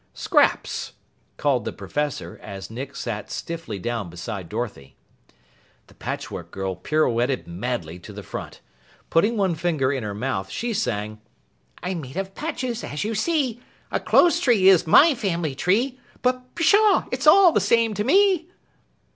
"Scraps!" 0.15 0.93
called 1.37 1.63
the 1.63 1.71
Professor 1.71 2.39
as 2.41 2.71
Nick 2.71 2.95
sat 2.95 3.29
stiffly 3.29 3.77
down 3.77 4.09
beside 4.09 4.49
Dorothy. 4.49 4.95
The 5.85 5.93
Patchwork 5.93 6.49
Girl 6.49 6.75
pirouetted 6.75 7.45
madly 7.47 7.99
to 7.99 8.11
the 8.11 8.23
front. 8.23 8.61
Putting 9.11 9.37
one 9.37 9.53
finger 9.53 9.91
in 9.93 10.01
her 10.01 10.15
mouth, 10.15 10.49
she 10.49 10.73
sang: 10.73 11.21
"I'm 11.83 12.01
made 12.01 12.17
of 12.17 12.33
patches, 12.33 12.83
as 12.83 13.03
you 13.03 13.13
see. 13.13 13.61
A 13.91 13.99
clothes 13.99 14.39
tree 14.39 14.67
is 14.69 14.87
my 14.87 15.13
family 15.13 15.53
tree 15.53 15.99
But, 16.23 16.55
pshaw! 16.55 17.05
It's 17.11 17.27
all 17.27 17.51
the 17.51 17.61
same 17.61 17.93
to 17.93 18.03
me!" 18.03 18.49